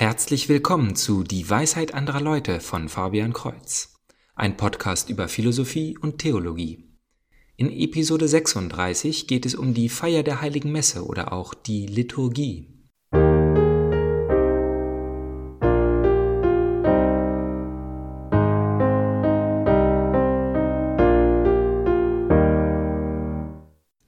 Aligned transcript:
Herzlich 0.00 0.48
willkommen 0.48 0.96
zu 0.96 1.24
Die 1.24 1.50
Weisheit 1.50 1.92
anderer 1.92 2.22
Leute 2.22 2.60
von 2.60 2.88
Fabian 2.88 3.34
Kreuz, 3.34 3.92
ein 4.34 4.56
Podcast 4.56 5.10
über 5.10 5.28
Philosophie 5.28 5.98
und 5.98 6.16
Theologie. 6.16 6.88
In 7.58 7.70
Episode 7.70 8.26
36 8.26 9.26
geht 9.26 9.44
es 9.44 9.54
um 9.54 9.74
die 9.74 9.90
Feier 9.90 10.22
der 10.22 10.40
heiligen 10.40 10.72
Messe 10.72 11.04
oder 11.04 11.34
auch 11.34 11.52
die 11.52 11.84
Liturgie. 11.86 12.66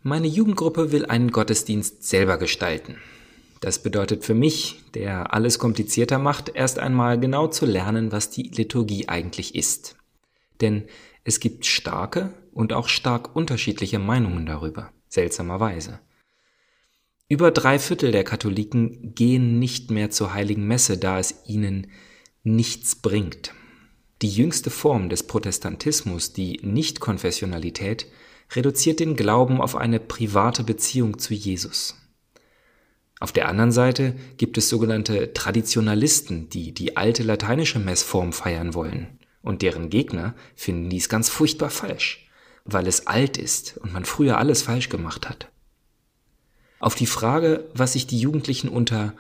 Meine 0.03 0.27
Jugendgruppe 0.27 0.91
will 0.91 1.05
einen 1.05 1.31
Gottesdienst 1.31 2.09
selber 2.09 2.39
gestalten. 2.39 2.97
Das 3.63 3.81
bedeutet 3.81 4.25
für 4.25 4.35
mich, 4.35 4.83
der 4.93 5.33
alles 5.33 5.61
komplizierter 5.61 6.19
macht, 6.19 6.51
erst 6.53 6.81
einmal 6.81 7.21
genau 7.21 7.47
zu 7.47 7.65
lernen, 7.65 8.11
was 8.11 8.29
die 8.29 8.43
Liturgie 8.43 9.09
eigentlich 9.09 9.55
ist. 9.55 9.97
Denn 10.61 10.83
es 11.23 11.39
gibt 11.39 11.65
starke 11.65 12.35
und 12.53 12.73
auch 12.73 12.89
stark 12.89 13.37
unterschiedliche 13.37 14.01
Meinungen 14.01 14.47
darüber, 14.47 14.91
seltsamerweise. 15.07 16.01
Über 17.29 17.53
drei 17.53 17.79
Viertel 17.79 18.11
der 18.11 18.25
Katholiken 18.25 19.15
gehen 19.15 19.61
nicht 19.61 19.93
mehr 19.93 20.11
zur 20.11 20.35
heiligen 20.35 20.67
Messe, 20.67 20.99
da 20.99 21.21
es 21.21 21.37
ihnen 21.47 21.87
nichts 22.43 22.97
bringt. 22.97 23.55
Die 24.23 24.29
jüngste 24.31 24.71
Form 24.71 25.09
des 25.09 25.23
Protestantismus, 25.23 26.33
die 26.33 26.59
Nichtkonfessionalität, 26.65 28.09
reduziert 28.57 28.99
den 28.99 29.15
Glauben 29.15 29.61
auf 29.61 29.77
eine 29.77 30.01
private 30.01 30.65
Beziehung 30.65 31.21
zu 31.21 31.33
Jesus. 31.33 32.02
Auf 33.23 33.31
der 33.31 33.47
anderen 33.47 33.71
Seite 33.71 34.17
gibt 34.37 34.59
es 34.59 34.69
sogenannte 34.69 35.33
Traditionalisten, 35.33 36.49
die 36.49 36.75
die 36.75 36.97
alte 36.97 37.23
lateinische 37.23 37.79
Messform 37.79 38.33
feiern 38.33 38.75
wollen. 38.75 39.17
Und 39.43 39.63
deren 39.63 39.91
Gegner 39.91 40.35
finden 40.57 40.91
dies 40.91 41.09
ganz 41.09 41.29
furchtbar 41.29 41.71
falsch, 41.71 42.29
weil 42.65 42.89
es 42.89 43.07
alt 43.07 43.37
ist 43.37 43.79
und 43.79 43.93
man 43.93 44.05
früher 44.05 44.39
alles 44.39 44.63
falsch 44.63 44.89
gemacht 44.89 45.29
hat. 45.29 45.53
Auf 46.81 46.97
die 46.97 47.07
Frage, 47.07 47.71
was 47.75 47.93
sich 47.93 48.09
die 48.09 48.19
Jugendlichen 48.19 48.69
unter 48.69 49.15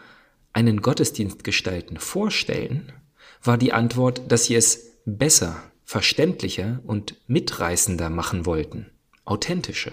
einen 0.52 0.82
Gottesdienst 0.82 1.44
gestalten 1.44 1.96
vorstellen, 1.96 2.92
war 3.40 3.56
die 3.56 3.72
Antwort, 3.72 4.32
dass 4.32 4.46
sie 4.46 4.56
es 4.56 4.96
besser, 5.04 5.62
verständlicher 5.84 6.80
und 6.88 7.14
mitreißender 7.28 8.10
machen 8.10 8.46
wollten, 8.46 8.90
authentischer. 9.24 9.92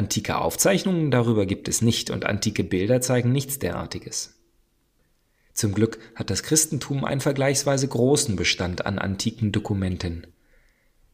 Antike 0.00 0.38
Aufzeichnungen 0.38 1.10
darüber 1.10 1.44
gibt 1.44 1.68
es 1.68 1.82
nicht 1.82 2.08
und 2.08 2.24
antike 2.24 2.64
Bilder 2.64 3.02
zeigen 3.02 3.32
nichts 3.32 3.58
derartiges. 3.58 4.40
Zum 5.52 5.74
Glück 5.74 5.98
hat 6.14 6.30
das 6.30 6.42
Christentum 6.42 7.04
einen 7.04 7.20
vergleichsweise 7.20 7.86
großen 7.86 8.34
Bestand 8.34 8.86
an 8.86 8.98
antiken 8.98 9.52
Dokumenten. 9.52 10.26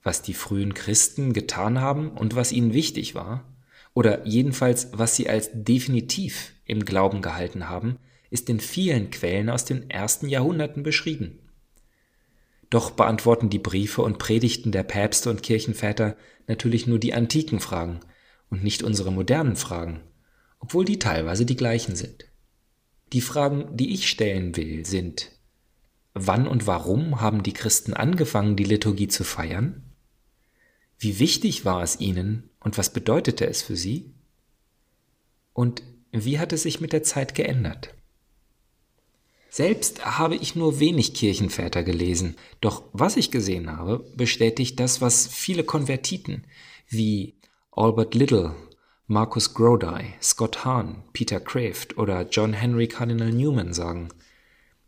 Was 0.05 0.23
die 0.23 0.35
frühen 0.35 0.73
Christen 0.73 1.33
getan 1.33 1.81
haben 1.81 2.11
und 2.11 2.37
was 2.37 2.53
ihnen 2.53 2.75
wichtig 2.75 3.17
war, 3.17 3.53
oder 3.93 4.25
jedenfalls 4.25 4.91
was 4.93 5.17
sie 5.17 5.29
als 5.29 5.51
definitiv 5.53 6.53
im 6.65 6.85
Glauben 6.85 7.23
gehalten 7.23 7.69
haben, 7.69 7.99
ist 8.31 8.49
in 8.49 8.61
vielen 8.61 9.11
Quellen 9.11 9.51
aus 9.51 9.65
den 9.65 9.91
ersten 9.91 10.29
Jahrhunderten 10.29 10.85
beschrieben. 10.85 11.41
Doch 12.71 12.93
beantworten 12.93 13.51
die 13.51 13.59
Briefe 13.59 14.03
und 14.03 14.19
Predigten 14.19 14.71
der 14.71 14.85
Päpste 14.85 15.29
und 15.29 15.43
Kirchenväter 15.43 16.17
natürlich 16.47 16.87
nur 16.87 17.01
die 17.01 17.15
antiken 17.15 17.59
Fragen, 17.59 17.99
und 18.51 18.62
nicht 18.62 18.83
unsere 18.83 19.12
modernen 19.12 19.57
Fragen, 19.57 20.01
obwohl 20.59 20.84
die 20.84 20.99
teilweise 20.99 21.45
die 21.45 21.57
gleichen 21.57 21.97
sind. 21.97 22.27
Die 23.12 23.21
Fragen, 23.21 23.77
die 23.77 23.93
ich 23.93 24.09
stellen 24.09 24.57
will, 24.57 24.84
sind, 24.84 25.33
wann 26.15 26.49
und 26.49 26.67
warum 26.67 27.21
haben 27.21 27.43
die 27.43 27.53
Christen 27.53 27.95
angefangen, 27.95 28.56
die 28.56 28.65
Liturgie 28.65 29.09
zu 29.09 29.23
feiern? 29.23 29.83
Wie 30.99 31.19
wichtig 31.19 31.65
war 31.65 31.83
es 31.83 32.01
ihnen 32.01 32.49
und 32.61 32.79
was 32.79 32.93
bedeutete 32.93 33.47
es 33.47 33.62
für 33.62 33.77
sie? 33.77 34.15
Und 35.53 35.83
wie 36.11 36.39
hat 36.39 36.53
es 36.53 36.62
sich 36.62 36.81
mit 36.81 36.93
der 36.93 37.03
Zeit 37.03 37.35
geändert? 37.35 37.95
Selbst 39.51 40.05
habe 40.05 40.37
ich 40.37 40.55
nur 40.55 40.81
wenig 40.81 41.15
Kirchenväter 41.15 41.83
gelesen, 41.83 42.37
doch 42.61 42.83
was 42.93 43.17
ich 43.17 43.31
gesehen 43.31 43.71
habe, 43.71 44.05
bestätigt 44.15 44.79
das, 44.81 45.01
was 45.01 45.27
viele 45.27 45.65
Konvertiten 45.65 46.45
wie 46.89 47.37
Albert 47.78 48.14
Little, 48.14 48.54
Marcus 49.06 49.53
Grody, 49.53 50.14
Scott 50.22 50.64
Hahn, 50.64 51.03
Peter 51.12 51.38
Kraft 51.38 51.98
oder 51.98 52.26
John 52.26 52.54
Henry 52.54 52.88
Cardinal 52.88 53.31
Newman 53.31 53.75
sagen. 53.75 54.09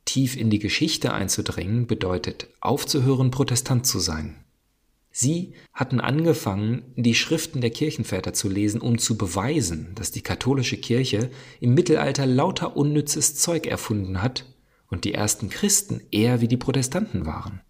Tief 0.07 0.39
in 0.39 0.49
die 0.49 0.59
Geschichte 0.59 1.13
einzudringen 1.13 1.87
bedeutet 1.87 2.49
aufzuhören, 2.63 3.31
Protestant 3.31 3.85
zu 3.87 3.99
sein. 3.99 4.43
Sie 5.11 5.53
hatten 5.75 6.01
angefangen, 6.01 6.95
die 6.97 7.15
Schriften 7.15 7.61
der 7.61 7.69
Kirchenväter 7.69 8.33
zu 8.33 8.49
lesen, 8.49 8.81
um 8.81 8.97
zu 8.97 9.19
beweisen, 9.19 9.93
dass 9.95 10.11
die 10.11 10.23
katholische 10.23 10.79
Kirche 10.79 11.29
im 11.61 11.75
Mittelalter 11.75 12.25
lauter 12.25 12.75
unnützes 12.75 13.35
Zeug 13.35 13.67
erfunden 13.67 14.23
hat 14.23 14.47
und 14.89 15.05
die 15.05 15.13
ersten 15.13 15.51
Christen 15.51 16.01
eher 16.11 16.41
wie 16.41 16.49
die 16.49 16.57
Protestanten 16.57 17.27
waren. 17.27 17.61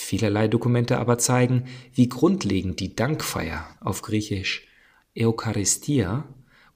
Vielerlei 0.00 0.46
Dokumente 0.46 0.98
aber 0.98 1.18
zeigen, 1.18 1.64
wie 1.92 2.08
grundlegend 2.08 2.78
die 2.78 2.94
Dankfeier 2.94 3.66
auf 3.80 4.00
Griechisch 4.00 4.66
Eucharistia 5.18 6.24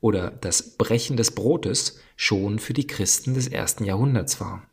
oder 0.00 0.32
das 0.32 0.76
Brechen 0.76 1.16
des 1.16 1.30
Brotes 1.30 2.00
schon 2.16 2.58
für 2.58 2.74
die 2.74 2.86
Christen 2.86 3.32
des 3.32 3.46
ersten 3.46 3.84
Jahrhunderts 3.84 4.40
war. 4.40 4.66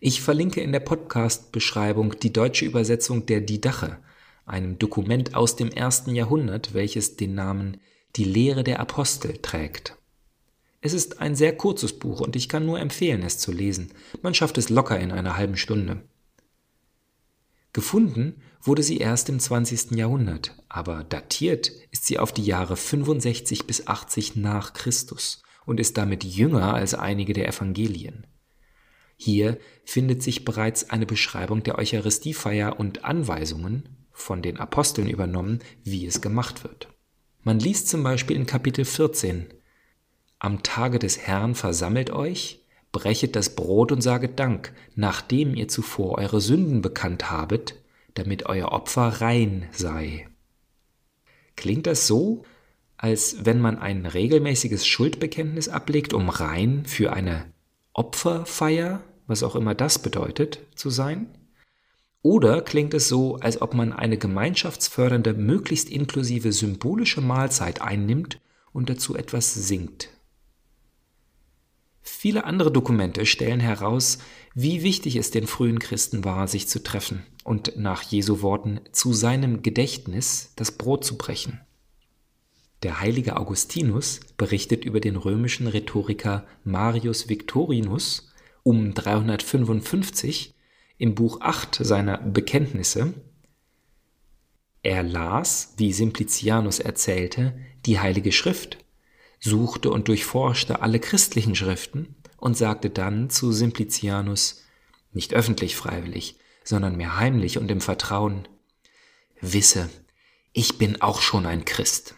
Ich 0.00 0.22
verlinke 0.22 0.62
in 0.62 0.72
der 0.72 0.80
Podcast-Beschreibung 0.80 2.18
die 2.18 2.32
deutsche 2.32 2.64
Übersetzung 2.64 3.26
der 3.26 3.42
Didache, 3.42 3.98
einem 4.46 4.78
Dokument 4.78 5.34
aus 5.34 5.54
dem 5.54 5.68
ersten 5.70 6.14
Jahrhundert, 6.14 6.72
welches 6.72 7.16
den 7.16 7.34
Namen 7.34 7.76
Die 8.16 8.24
Lehre 8.24 8.64
der 8.64 8.80
Apostel 8.80 9.36
trägt. 9.36 9.96
Es 10.80 10.94
ist 10.94 11.20
ein 11.20 11.36
sehr 11.36 11.56
kurzes 11.56 11.92
Buch 11.92 12.20
und 12.20 12.34
ich 12.34 12.48
kann 12.48 12.66
nur 12.66 12.80
empfehlen, 12.80 13.22
es 13.22 13.38
zu 13.38 13.52
lesen. 13.52 13.92
Man 14.22 14.34
schafft 14.34 14.56
es 14.56 14.70
locker 14.70 14.98
in 14.98 15.12
einer 15.12 15.36
halben 15.36 15.58
Stunde. 15.58 16.02
Gefunden 17.72 18.42
wurde 18.60 18.82
sie 18.82 18.98
erst 18.98 19.28
im 19.28 19.40
20. 19.40 19.92
Jahrhundert, 19.92 20.54
aber 20.68 21.04
datiert 21.04 21.72
ist 21.90 22.06
sie 22.06 22.18
auf 22.18 22.32
die 22.32 22.44
Jahre 22.44 22.76
65 22.76 23.66
bis 23.66 23.86
80 23.86 24.36
nach 24.36 24.74
Christus 24.74 25.42
und 25.64 25.80
ist 25.80 25.96
damit 25.96 26.22
jünger 26.24 26.74
als 26.74 26.94
einige 26.94 27.32
der 27.32 27.48
Evangelien. 27.48 28.26
Hier 29.16 29.58
findet 29.84 30.22
sich 30.22 30.44
bereits 30.44 30.90
eine 30.90 31.06
Beschreibung 31.06 31.62
der 31.62 31.78
Eucharistiefeier 31.78 32.78
und 32.78 33.04
Anweisungen, 33.04 33.88
von 34.12 34.42
den 34.42 34.58
Aposteln 34.58 35.08
übernommen, 35.08 35.60
wie 35.84 36.06
es 36.06 36.20
gemacht 36.20 36.64
wird. 36.64 36.88
Man 37.42 37.58
liest 37.58 37.88
zum 37.88 38.02
Beispiel 38.02 38.36
in 38.36 38.46
Kapitel 38.46 38.84
14 38.84 39.46
Am 40.38 40.62
Tage 40.62 40.98
des 40.98 41.18
Herrn 41.18 41.54
versammelt 41.54 42.10
euch, 42.10 42.61
brechet 42.92 43.34
das 43.34 43.54
Brot 43.54 43.90
und 43.90 44.02
saget 44.02 44.38
Dank, 44.38 44.72
nachdem 44.94 45.54
ihr 45.54 45.68
zuvor 45.68 46.18
eure 46.18 46.40
Sünden 46.40 46.82
bekannt 46.82 47.30
habet, 47.30 47.74
damit 48.14 48.46
euer 48.46 48.68
Opfer 48.68 49.20
rein 49.20 49.68
sei. 49.72 50.28
Klingt 51.56 51.86
das 51.86 52.06
so, 52.06 52.44
als 52.96 53.44
wenn 53.44 53.60
man 53.60 53.78
ein 53.78 54.06
regelmäßiges 54.06 54.86
Schuldbekenntnis 54.86 55.68
ablegt, 55.68 56.12
um 56.12 56.28
rein 56.28 56.84
für 56.86 57.12
eine 57.12 57.46
Opferfeier, 57.94 59.02
was 59.26 59.42
auch 59.42 59.56
immer 59.56 59.74
das 59.74 59.98
bedeutet, 59.98 60.60
zu 60.74 60.90
sein? 60.90 61.26
Oder 62.22 62.62
klingt 62.62 62.94
es 62.94 63.08
so, 63.08 63.36
als 63.36 63.60
ob 63.60 63.74
man 63.74 63.92
eine 63.92 64.16
gemeinschaftsfördernde, 64.16 65.34
möglichst 65.34 65.90
inklusive 65.90 66.52
symbolische 66.52 67.20
Mahlzeit 67.20 67.82
einnimmt 67.82 68.40
und 68.72 68.88
dazu 68.88 69.16
etwas 69.16 69.52
singt? 69.52 70.08
Viele 72.22 72.44
andere 72.44 72.70
Dokumente 72.70 73.26
stellen 73.26 73.58
heraus, 73.58 74.18
wie 74.54 74.84
wichtig 74.84 75.16
es 75.16 75.32
den 75.32 75.48
frühen 75.48 75.80
Christen 75.80 76.24
war, 76.24 76.46
sich 76.46 76.68
zu 76.68 76.80
treffen 76.80 77.26
und 77.42 77.72
nach 77.76 78.04
Jesu 78.04 78.42
Worten 78.42 78.78
zu 78.92 79.12
seinem 79.12 79.62
Gedächtnis 79.62 80.52
das 80.54 80.70
Brot 80.70 81.04
zu 81.04 81.18
brechen. 81.18 81.62
Der 82.84 83.00
heilige 83.00 83.36
Augustinus 83.38 84.20
berichtet 84.36 84.84
über 84.84 85.00
den 85.00 85.16
römischen 85.16 85.66
Rhetoriker 85.66 86.46
Marius 86.62 87.28
Victorinus 87.28 88.32
um 88.62 88.94
355 88.94 90.54
im 90.98 91.16
Buch 91.16 91.40
8 91.40 91.74
seiner 91.84 92.18
Bekenntnisse. 92.18 93.14
Er 94.84 95.02
las, 95.02 95.74
wie 95.76 95.92
Simplicianus 95.92 96.78
erzählte, 96.78 97.58
die 97.84 97.98
Heilige 97.98 98.30
Schrift, 98.30 98.78
suchte 99.42 99.90
und 99.90 100.08
durchforschte 100.08 100.82
alle 100.82 101.00
christlichen 101.00 101.54
Schriften 101.54 102.14
und 102.36 102.56
sagte 102.56 102.90
dann 102.90 103.28
zu 103.28 103.52
Simplicianus, 103.52 104.62
nicht 105.12 105.34
öffentlich 105.34 105.76
freiwillig, 105.76 106.36
sondern 106.64 106.96
mehr 106.96 107.18
heimlich 107.18 107.58
und 107.58 107.70
im 107.70 107.80
Vertrauen, 107.80 108.46
Wisse, 109.40 109.90
ich 110.52 110.78
bin 110.78 111.02
auch 111.02 111.20
schon 111.20 111.44
ein 111.44 111.64
Christ. 111.64 112.14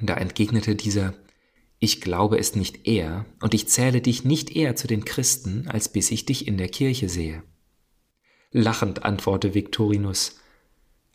Da 0.00 0.14
entgegnete 0.14 0.76
dieser, 0.76 1.14
ich 1.78 2.02
glaube 2.02 2.38
es 2.38 2.54
nicht 2.54 2.86
eher, 2.86 3.24
und 3.40 3.54
ich 3.54 3.68
zähle 3.68 4.02
dich 4.02 4.24
nicht 4.24 4.54
eher 4.54 4.76
zu 4.76 4.86
den 4.86 5.06
Christen, 5.06 5.68
als 5.68 5.88
bis 5.88 6.10
ich 6.10 6.26
dich 6.26 6.46
in 6.46 6.58
der 6.58 6.68
Kirche 6.68 7.08
sehe. 7.08 7.42
Lachend 8.50 9.04
antwortete 9.04 9.54
Victorinus, 9.54 10.38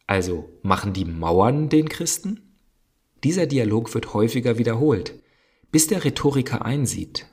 also 0.08 0.50
machen 0.64 0.94
die 0.94 1.06
Mauern 1.06 1.70
den 1.70 1.88
Christen? 1.90 2.49
Dieser 3.24 3.48
Dialog 3.48 3.94
wird 3.94 4.14
häufiger 4.14 4.58
wiederholt, 4.58 5.14
bis 5.72 5.88
der 5.88 6.04
Rhetoriker 6.04 6.66
einsieht, 6.66 7.28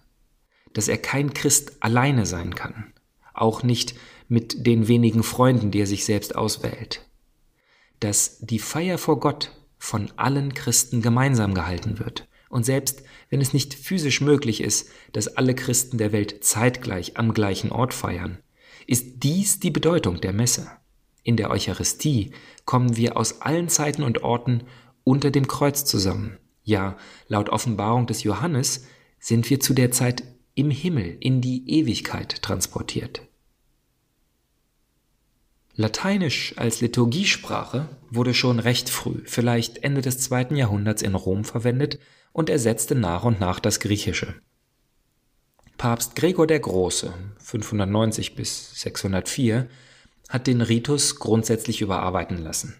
dass 0.72 0.88
er 0.88 0.98
kein 0.98 1.32
Christ 1.32 1.76
alleine 1.80 2.26
sein 2.26 2.54
kann, 2.54 2.92
auch 3.34 3.62
nicht 3.62 3.94
mit 4.28 4.66
den 4.66 4.88
wenigen 4.88 5.22
Freunden, 5.22 5.70
die 5.70 5.80
er 5.80 5.86
sich 5.86 6.04
selbst 6.04 6.34
auswählt, 6.34 7.06
dass 8.00 8.38
die 8.40 8.58
Feier 8.58 8.98
vor 8.98 9.20
Gott 9.20 9.52
von 9.78 10.10
allen 10.16 10.54
Christen 10.54 11.02
gemeinsam 11.02 11.54
gehalten 11.54 11.98
wird. 11.98 12.28
Und 12.48 12.64
selbst 12.64 13.02
wenn 13.28 13.40
es 13.40 13.52
nicht 13.52 13.74
physisch 13.74 14.20
möglich 14.20 14.60
ist, 14.60 14.88
dass 15.12 15.36
alle 15.36 15.54
Christen 15.54 15.98
der 15.98 16.12
Welt 16.12 16.44
zeitgleich 16.44 17.16
am 17.16 17.34
gleichen 17.34 17.70
Ort 17.72 17.94
feiern, 17.94 18.38
ist 18.86 19.22
dies 19.24 19.60
die 19.60 19.70
Bedeutung 19.70 20.20
der 20.20 20.32
Messe. 20.32 20.70
In 21.22 21.36
der 21.36 21.50
Eucharistie 21.50 22.30
kommen 22.64 22.96
wir 22.96 23.16
aus 23.16 23.40
allen 23.42 23.68
Zeiten 23.68 24.02
und 24.02 24.22
Orten 24.22 24.62
unter 25.06 25.30
dem 25.30 25.46
Kreuz 25.46 25.84
zusammen. 25.84 26.36
Ja, 26.64 26.96
laut 27.28 27.48
Offenbarung 27.48 28.08
des 28.08 28.24
Johannes 28.24 28.86
sind 29.20 29.48
wir 29.48 29.60
zu 29.60 29.72
der 29.72 29.92
Zeit 29.92 30.24
im 30.56 30.68
Himmel 30.68 31.16
in 31.20 31.40
die 31.40 31.70
Ewigkeit 31.70 32.42
transportiert. 32.42 33.22
Lateinisch 35.76 36.54
als 36.56 36.80
Liturgiesprache 36.80 37.88
wurde 38.10 38.34
schon 38.34 38.58
recht 38.58 38.90
früh, 38.90 39.20
vielleicht 39.26 39.84
Ende 39.84 40.00
des 40.00 40.18
zweiten 40.18 40.56
Jahrhunderts 40.56 41.02
in 41.02 41.14
Rom 41.14 41.44
verwendet 41.44 42.00
und 42.32 42.50
ersetzte 42.50 42.96
nach 42.96 43.22
und 43.22 43.38
nach 43.38 43.60
das 43.60 43.78
Griechische. 43.78 44.34
Papst 45.78 46.16
Gregor 46.16 46.48
der 46.48 46.58
Große, 46.60 47.14
590 47.38 48.34
bis 48.34 48.80
604, 48.80 49.68
hat 50.28 50.48
den 50.48 50.62
Ritus 50.62 51.16
grundsätzlich 51.16 51.80
überarbeiten 51.80 52.38
lassen. 52.38 52.74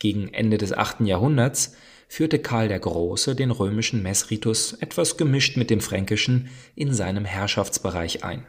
Gegen 0.00 0.32
Ende 0.34 0.58
des 0.58 0.72
8. 0.72 1.02
Jahrhunderts 1.02 1.76
führte 2.08 2.40
Karl 2.40 2.66
der 2.66 2.80
Große 2.80 3.36
den 3.36 3.52
römischen 3.52 4.02
Messritus 4.02 4.72
etwas 4.72 5.16
gemischt 5.16 5.56
mit 5.56 5.70
dem 5.70 5.80
fränkischen 5.80 6.48
in 6.74 6.92
seinem 6.92 7.24
Herrschaftsbereich 7.24 8.24
ein. 8.24 8.44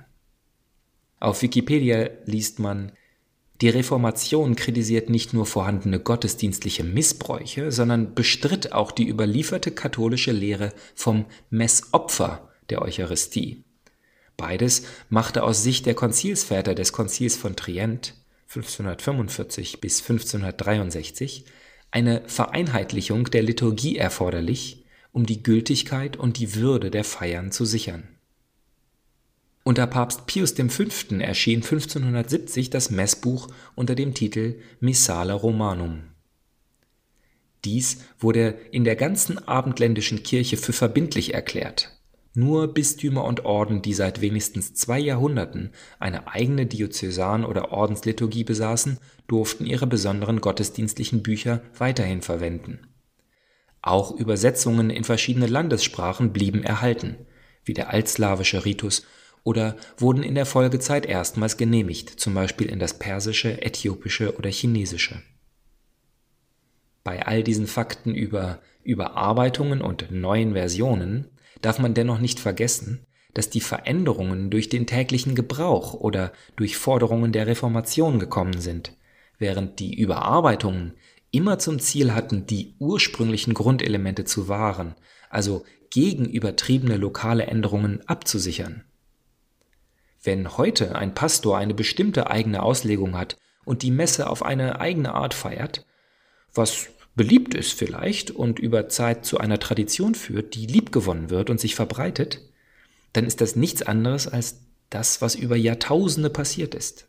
Auf 1.19 1.43
Wikipedia 1.43 2.09
liest 2.25 2.57
man 2.57 2.93
die 3.61 3.69
Reformation 3.69 4.55
kritisiert 4.55 5.11
nicht 5.11 5.33
nur 5.33 5.45
vorhandene 5.45 5.99
gottesdienstliche 5.99 6.83
Missbräuche, 6.83 7.71
sondern 7.71 8.15
bestritt 8.15 8.71
auch 8.71 8.91
die 8.91 9.07
überlieferte 9.07 9.69
katholische 9.69 10.31
Lehre 10.31 10.73
vom 10.95 11.25
Messopfer 11.51 12.49
der 12.71 12.81
Eucharistie. 12.81 13.65
Beides 14.35 14.83
machte 15.09 15.43
aus 15.43 15.61
Sicht 15.61 15.85
der 15.85 15.93
Konzilsväter 15.93 16.73
des 16.73 16.91
Konzils 16.91 17.35
von 17.35 17.55
Trient 17.55 18.15
1545 18.53 19.79
bis 19.79 20.01
1563 20.01 21.45
eine 21.89 22.21
Vereinheitlichung 22.27 23.25
der 23.31 23.43
Liturgie 23.43 23.97
erforderlich, 23.97 24.83
um 25.13 25.25
die 25.25 25.41
Gültigkeit 25.41 26.17
und 26.17 26.37
die 26.37 26.55
Würde 26.55 26.91
der 26.91 27.05
Feiern 27.05 27.53
zu 27.53 27.63
sichern. 27.63 28.09
Unter 29.63 29.87
Papst 29.87 30.25
Pius 30.25 30.51
V. 30.51 30.83
erschien 31.19 31.61
1570 31.61 32.69
das 32.69 32.89
Messbuch 32.89 33.47
unter 33.75 33.95
dem 33.95 34.13
Titel 34.13 34.59
Missale 34.81 35.33
Romanum. 35.33 36.03
Dies 37.63 38.03
wurde 38.19 38.59
in 38.71 38.83
der 38.83 38.97
ganzen 38.97 39.37
abendländischen 39.47 40.23
Kirche 40.23 40.57
für 40.57 40.73
verbindlich 40.73 41.33
erklärt. 41.33 42.00
Nur 42.33 42.73
Bistümer 42.73 43.25
und 43.25 43.43
Orden, 43.43 43.81
die 43.81 43.93
seit 43.93 44.21
wenigstens 44.21 44.73
zwei 44.73 44.99
Jahrhunderten 44.99 45.71
eine 45.99 46.27
eigene 46.27 46.65
Diözesan- 46.65 47.43
oder 47.45 47.71
Ordensliturgie 47.71 48.45
besaßen, 48.45 48.99
durften 49.27 49.65
ihre 49.65 49.87
besonderen 49.87 50.39
gottesdienstlichen 50.39 51.23
Bücher 51.23 51.61
weiterhin 51.77 52.21
verwenden. 52.21 52.87
Auch 53.81 54.11
Übersetzungen 54.11 54.89
in 54.89 55.03
verschiedene 55.03 55.47
Landessprachen 55.47 56.31
blieben 56.31 56.63
erhalten, 56.63 57.17
wie 57.65 57.73
der 57.73 57.89
altslawische 57.89 58.63
Ritus 58.63 59.05
oder 59.43 59.75
wurden 59.97 60.23
in 60.23 60.35
der 60.35 60.45
Folgezeit 60.45 61.05
erstmals 61.05 61.57
genehmigt, 61.57 62.09
zum 62.19 62.33
Beispiel 62.33 62.67
in 62.67 62.79
das 62.79 62.99
Persische, 62.99 63.61
Äthiopische 63.61 64.37
oder 64.37 64.49
Chinesische. 64.49 65.21
Bei 67.03 67.25
all 67.25 67.43
diesen 67.43 67.67
Fakten 67.67 68.13
über 68.13 68.61
Überarbeitungen 68.83 69.81
und 69.81 70.11
neuen 70.11 70.53
Versionen 70.53 71.27
darf 71.61 71.79
man 71.79 71.93
dennoch 71.93 72.19
nicht 72.19 72.39
vergessen, 72.39 73.05
dass 73.33 73.49
die 73.49 73.61
Veränderungen 73.61 74.49
durch 74.49 74.69
den 74.69 74.87
täglichen 74.87 75.35
Gebrauch 75.35 75.93
oder 75.93 76.33
durch 76.55 76.77
Forderungen 76.77 77.31
der 77.31 77.47
Reformation 77.47 78.19
gekommen 78.19 78.59
sind, 78.59 78.93
während 79.37 79.79
die 79.79 79.97
Überarbeitungen 79.99 80.93
immer 81.31 81.59
zum 81.59 81.79
Ziel 81.79 82.13
hatten, 82.13 82.45
die 82.45 82.75
ursprünglichen 82.79 83.53
Grundelemente 83.53 84.25
zu 84.25 84.47
wahren, 84.47 84.95
also 85.29 85.63
gegen 85.89 86.25
übertriebene 86.25 86.97
lokale 86.97 87.45
Änderungen 87.45 88.01
abzusichern. 88.07 88.83
Wenn 90.23 90.57
heute 90.57 90.95
ein 90.95 91.13
Pastor 91.13 91.57
eine 91.57 91.73
bestimmte 91.73 92.29
eigene 92.29 92.61
Auslegung 92.61 93.17
hat 93.17 93.37
und 93.65 93.81
die 93.81 93.91
Messe 93.91 94.29
auf 94.29 94.43
eine 94.43 94.79
eigene 94.79 95.13
Art 95.13 95.33
feiert, 95.33 95.85
was 96.53 96.89
beliebt 97.15 97.53
ist 97.53 97.73
vielleicht 97.73 98.31
und 98.31 98.59
über 98.59 98.89
Zeit 98.89 99.25
zu 99.25 99.37
einer 99.37 99.59
Tradition 99.59 100.15
führt, 100.15 100.55
die 100.55 100.65
liebgewonnen 100.65 101.29
wird 101.29 101.49
und 101.49 101.59
sich 101.59 101.75
verbreitet, 101.75 102.41
dann 103.13 103.25
ist 103.25 103.41
das 103.41 103.55
nichts 103.55 103.81
anderes 103.81 104.27
als 104.27 104.61
das, 104.89 105.21
was 105.21 105.35
über 105.35 105.55
Jahrtausende 105.55 106.29
passiert 106.29 106.75
ist. 106.75 107.07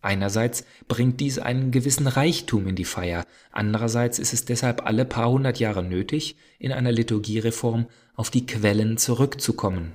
Einerseits 0.00 0.64
bringt 0.88 1.20
dies 1.20 1.38
einen 1.38 1.70
gewissen 1.70 2.08
Reichtum 2.08 2.66
in 2.66 2.74
die 2.74 2.84
Feier, 2.84 3.24
andererseits 3.52 4.18
ist 4.18 4.32
es 4.32 4.44
deshalb 4.44 4.84
alle 4.84 5.04
paar 5.04 5.30
hundert 5.30 5.60
Jahre 5.60 5.84
nötig, 5.84 6.36
in 6.58 6.72
einer 6.72 6.90
Liturgiereform 6.90 7.86
auf 8.16 8.30
die 8.30 8.46
Quellen 8.46 8.98
zurückzukommen 8.98 9.92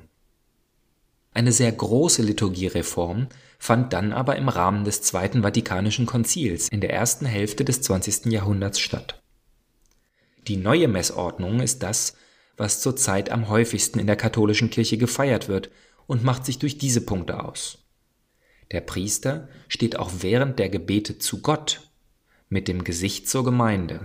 eine 1.38 1.52
sehr 1.52 1.72
große 1.72 2.24
Liturgiereform 2.24 3.28
fand 3.60 3.94
dann 3.94 4.12
aber 4.12 4.38
im 4.38 4.50
Rahmen 4.50 4.86
des 4.86 5.04
Zweiten 5.04 5.44
Vatikanischen 5.44 6.08
Konzils 6.08 6.68
in 6.68 6.82
der 6.82 6.92
ersten 6.92 7.28
Hälfte 7.28 7.64
des 7.64 7.84
20. 7.84 8.26
Jahrhunderts 8.26 8.80
statt. 8.80 9.22
Die 10.48 10.58
neue 10.58 10.88
Messordnung 10.88 11.60
ist 11.60 11.84
das, 11.84 12.16
was 12.58 12.82
zurzeit 12.82 13.30
am 13.30 13.50
häufigsten 13.50 14.00
in 14.00 14.08
der 14.08 14.16
katholischen 14.16 14.72
Kirche 14.72 14.98
gefeiert 14.98 15.48
wird 15.48 15.70
und 16.08 16.24
macht 16.24 16.44
sich 16.44 16.58
durch 16.58 16.80
diese 16.80 17.02
Punkte 17.02 17.44
aus. 17.44 17.86
Der 18.72 18.82
Priester 18.82 19.48
steht 19.68 20.00
auch 20.00 20.10
während 20.22 20.58
der 20.58 20.70
Gebete 20.70 21.20
zu 21.20 21.44
Gott 21.44 21.92
mit 22.50 22.68
dem 22.68 22.84
Gesicht 22.84 23.30
zur 23.30 23.44
Gemeinde. 23.44 24.00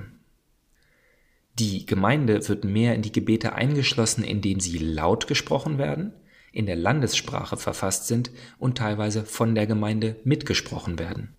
Die 1.58 1.86
Gemeinde 1.86 2.46
wird 2.46 2.64
mehr 2.64 2.94
in 2.94 3.00
die 3.00 3.12
Gebete 3.12 3.54
eingeschlossen, 3.54 4.22
indem 4.22 4.60
sie 4.60 4.76
laut 4.76 5.26
gesprochen 5.26 5.78
werden, 5.78 6.12
in 6.52 6.66
der 6.66 6.76
Landessprache 6.76 7.56
verfasst 7.56 8.06
sind 8.06 8.30
und 8.58 8.78
teilweise 8.78 9.24
von 9.24 9.54
der 9.54 9.66
Gemeinde 9.66 10.16
mitgesprochen 10.24 10.98
werden. 10.98 11.34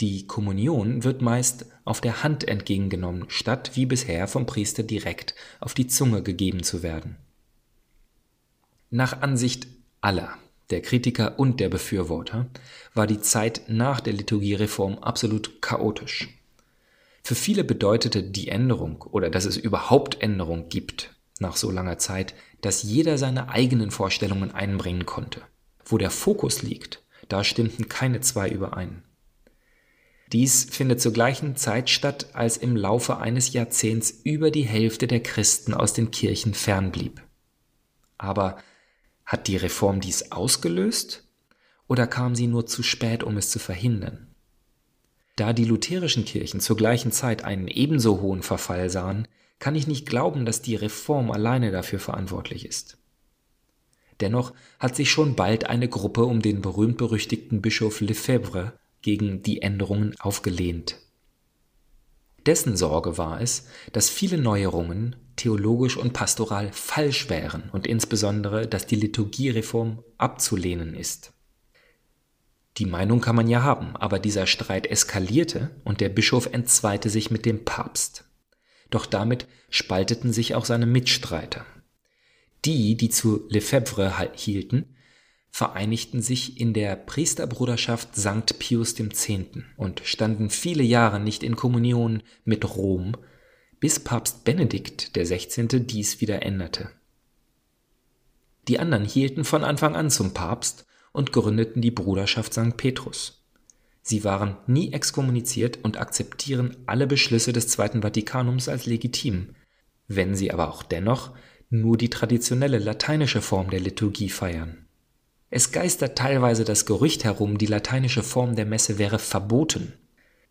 Die 0.00 0.26
Kommunion 0.26 1.04
wird 1.04 1.22
meist 1.22 1.66
auf 1.84 2.00
der 2.00 2.22
Hand 2.22 2.48
entgegengenommen, 2.48 3.26
statt 3.28 3.72
wie 3.74 3.86
bisher 3.86 4.26
vom 4.28 4.46
Priester 4.46 4.82
direkt 4.82 5.34
auf 5.60 5.74
die 5.74 5.86
Zunge 5.86 6.22
gegeben 6.22 6.62
zu 6.62 6.82
werden. 6.82 7.16
Nach 8.88 9.20
Ansicht 9.20 9.68
aller, 10.00 10.36
der 10.70 10.80
Kritiker 10.80 11.38
und 11.38 11.60
der 11.60 11.68
Befürworter, 11.68 12.46
war 12.94 13.06
die 13.06 13.20
Zeit 13.20 13.62
nach 13.68 14.00
der 14.00 14.14
Liturgiereform 14.14 14.98
absolut 14.98 15.60
chaotisch. 15.60 16.28
Für 17.22 17.34
viele 17.34 17.62
bedeutete 17.62 18.22
die 18.22 18.48
Änderung 18.48 19.02
oder 19.02 19.28
dass 19.28 19.44
es 19.44 19.58
überhaupt 19.58 20.22
Änderung 20.22 20.70
gibt 20.70 21.14
nach 21.40 21.56
so 21.56 21.70
langer 21.70 21.98
Zeit, 21.98 22.34
dass 22.60 22.82
jeder 22.82 23.18
seine 23.18 23.48
eigenen 23.48 23.90
Vorstellungen 23.90 24.52
einbringen 24.52 25.06
konnte. 25.06 25.42
Wo 25.84 25.98
der 25.98 26.10
Fokus 26.10 26.62
liegt, 26.62 27.02
da 27.28 27.44
stimmten 27.44 27.88
keine 27.88 28.20
zwei 28.20 28.48
überein. 28.48 29.02
Dies 30.32 30.64
findet 30.64 31.00
zur 31.00 31.12
gleichen 31.12 31.56
Zeit 31.56 31.90
statt, 31.90 32.28
als 32.34 32.56
im 32.56 32.76
Laufe 32.76 33.18
eines 33.18 33.52
Jahrzehnts 33.52 34.20
über 34.22 34.52
die 34.52 34.62
Hälfte 34.62 35.08
der 35.08 35.20
Christen 35.20 35.74
aus 35.74 35.92
den 35.92 36.12
Kirchen 36.12 36.54
fernblieb. 36.54 37.20
Aber 38.16 38.58
hat 39.24 39.48
die 39.48 39.56
Reform 39.56 40.00
dies 40.00 40.30
ausgelöst 40.30 41.26
oder 41.88 42.06
kam 42.06 42.36
sie 42.36 42.46
nur 42.46 42.66
zu 42.66 42.84
spät, 42.84 43.24
um 43.24 43.36
es 43.36 43.50
zu 43.50 43.58
verhindern? 43.58 44.28
Da 45.34 45.52
die 45.52 45.64
lutherischen 45.64 46.24
Kirchen 46.24 46.60
zur 46.60 46.76
gleichen 46.76 47.10
Zeit 47.10 47.44
einen 47.44 47.66
ebenso 47.66 48.20
hohen 48.20 48.42
Verfall 48.42 48.90
sahen, 48.90 49.26
kann 49.60 49.76
ich 49.76 49.86
nicht 49.86 50.06
glauben, 50.06 50.44
dass 50.44 50.62
die 50.62 50.74
Reform 50.74 51.30
alleine 51.30 51.70
dafür 51.70 52.00
verantwortlich 52.00 52.66
ist. 52.66 52.98
Dennoch 54.20 54.52
hat 54.78 54.96
sich 54.96 55.10
schon 55.10 55.36
bald 55.36 55.66
eine 55.66 55.88
Gruppe 55.88 56.24
um 56.24 56.42
den 56.42 56.60
berühmt-berüchtigten 56.60 57.62
Bischof 57.62 58.00
Lefebvre 58.00 58.72
gegen 59.02 59.42
die 59.42 59.62
Änderungen 59.62 60.14
aufgelehnt. 60.18 60.98
Dessen 62.46 62.76
Sorge 62.76 63.18
war 63.18 63.40
es, 63.40 63.66
dass 63.92 64.08
viele 64.08 64.38
Neuerungen 64.38 65.16
theologisch 65.36 65.96
und 65.96 66.12
pastoral 66.12 66.72
falsch 66.72 67.28
wären 67.28 67.70
und 67.70 67.86
insbesondere, 67.86 68.66
dass 68.66 68.86
die 68.86 68.96
Liturgiereform 68.96 70.02
abzulehnen 70.18 70.94
ist. 70.94 71.32
Die 72.76 72.86
Meinung 72.86 73.20
kann 73.20 73.36
man 73.36 73.48
ja 73.48 73.62
haben, 73.62 73.96
aber 73.96 74.18
dieser 74.18 74.46
Streit 74.46 74.86
eskalierte 74.86 75.70
und 75.84 76.00
der 76.00 76.08
Bischof 76.08 76.46
entzweite 76.52 77.10
sich 77.10 77.30
mit 77.30 77.44
dem 77.44 77.64
Papst. 77.64 78.29
Doch 78.90 79.06
damit 79.06 79.46
spalteten 79.70 80.32
sich 80.32 80.54
auch 80.54 80.64
seine 80.64 80.86
Mitstreiter. 80.86 81.64
Die, 82.64 82.96
die 82.96 83.08
zu 83.08 83.46
Lefebvre 83.48 84.30
hielten, 84.34 84.96
vereinigten 85.50 86.22
sich 86.22 86.60
in 86.60 86.74
der 86.74 86.94
Priesterbruderschaft 86.96 88.14
St. 88.14 88.58
Pius 88.58 88.98
X. 88.98 89.28
und 89.76 90.02
standen 90.04 90.50
viele 90.50 90.82
Jahre 90.82 91.20
nicht 91.20 91.42
in 91.42 91.56
Kommunion 91.56 92.22
mit 92.44 92.76
Rom, 92.76 93.16
bis 93.80 93.98
Papst 93.98 94.44
Benedikt 94.44 95.12
XVI. 95.14 95.66
dies 95.80 96.20
wieder 96.20 96.42
änderte. 96.42 96.90
Die 98.68 98.78
anderen 98.78 99.04
hielten 99.04 99.44
von 99.44 99.64
Anfang 99.64 99.96
an 99.96 100.10
zum 100.10 100.34
Papst 100.34 100.86
und 101.12 101.32
gründeten 101.32 101.82
die 101.82 101.90
Bruderschaft 101.90 102.52
St. 102.52 102.76
Petrus. 102.76 103.39
Sie 104.02 104.24
waren 104.24 104.56
nie 104.66 104.92
exkommuniziert 104.92 105.78
und 105.82 105.98
akzeptieren 105.98 106.76
alle 106.86 107.06
Beschlüsse 107.06 107.52
des 107.52 107.68
Zweiten 107.68 108.02
Vatikanums 108.02 108.68
als 108.68 108.86
legitim, 108.86 109.54
wenn 110.08 110.34
sie 110.34 110.52
aber 110.52 110.70
auch 110.70 110.82
dennoch 110.82 111.32
nur 111.68 111.96
die 111.96 112.10
traditionelle 112.10 112.78
lateinische 112.78 113.40
Form 113.40 113.70
der 113.70 113.80
Liturgie 113.80 114.30
feiern. 114.30 114.86
Es 115.50 115.72
geistert 115.72 116.16
teilweise 116.16 116.64
das 116.64 116.86
Gerücht 116.86 117.24
herum, 117.24 117.58
die 117.58 117.66
lateinische 117.66 118.22
Form 118.22 118.56
der 118.56 118.66
Messe 118.66 118.98
wäre 118.98 119.18
verboten. 119.18 119.92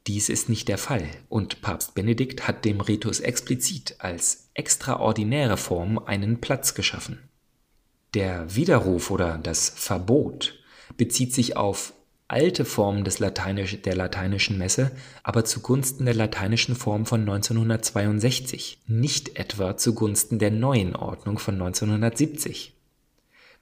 Dies 0.08 0.30
ist 0.30 0.50
nicht 0.50 0.68
der 0.68 0.78
Fall 0.78 1.08
und 1.28 1.62
Papst 1.62 1.94
Benedikt 1.96 2.48
hat 2.48 2.66
dem 2.66 2.82
Ritus 2.82 3.20
explizit 3.20 3.96
als 4.00 4.50
extraordinäre 4.54 5.58
Form 5.58 6.00
einen 6.00 6.42
Platz 6.42 6.74
geschaffen. 6.74 7.30
Der 8.14 8.56
Widerruf 8.56 9.12
oder 9.12 9.38
das 9.38 9.70
Verbot 9.70 10.60
bezieht 10.98 11.34
sich 11.34 11.58
auf 11.58 11.94
alte 12.30 12.64
Formen 12.64 13.04
des 13.04 13.20
Lateinisch, 13.20 13.82
der 13.82 13.96
lateinischen 13.96 14.58
Messe, 14.58 14.92
aber 15.24 15.46
zugunsten 15.46 16.06
der 16.06 16.14
lateinischen 16.14 16.76
Form 16.76 17.06
von 17.06 17.22
1962, 17.22 18.84
nicht 18.88 19.38
etwa 19.38 19.76
zugunsten 19.76 20.38
der 20.40 20.52
neuen 20.52 20.96
Ordnung 20.96 21.40
von 21.40 21.56
1970. 21.56 22.74